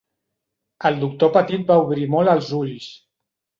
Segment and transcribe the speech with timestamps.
[0.91, 2.91] El doctor Petit va obrir molt els ulls.